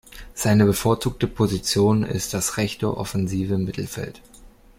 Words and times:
Seine 0.33 0.65
bevorzugte 0.65 1.27
Position 1.27 2.01
ist 2.01 2.33
das 2.33 2.57
rechte 2.57 2.97
offensive 2.97 3.59
Mittelfeld. 3.59 4.23